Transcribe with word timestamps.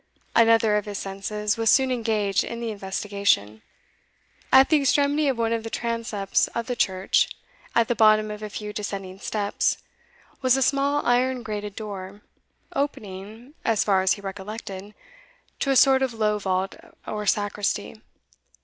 Another 0.35 0.77
of 0.77 0.85
his 0.85 0.97
senses 0.97 1.57
was 1.57 1.69
soon 1.69 1.91
engaged 1.91 2.43
in 2.43 2.59
the 2.59 2.71
investigation. 2.71 3.61
At 4.51 4.69
the 4.69 4.81
extremity 4.81 5.27
of 5.27 5.37
one 5.37 5.53
of 5.53 5.63
the 5.63 5.69
transepts 5.69 6.47
of 6.55 6.65
the 6.65 6.75
church, 6.75 7.29
at 7.75 7.87
the 7.87 7.93
bottom 7.93 8.31
of 8.31 8.41
a 8.41 8.49
few 8.49 8.73
descending 8.73 9.19
steps, 9.19 9.77
was 10.41 10.57
a 10.57 10.63
small 10.63 11.05
iron 11.05 11.43
grated 11.43 11.75
door, 11.75 12.21
opening, 12.75 13.53
as 13.63 13.83
far 13.83 14.01
as 14.01 14.13
he 14.13 14.21
recollected, 14.21 14.95
to 15.59 15.69
a 15.69 15.75
sort 15.75 16.01
of 16.01 16.15
low 16.15 16.39
vault 16.39 16.75
or 17.05 17.27
sacristy. 17.27 18.01